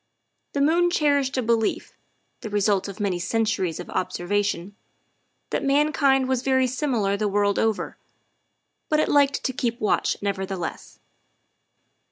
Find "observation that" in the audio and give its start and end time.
3.91-5.63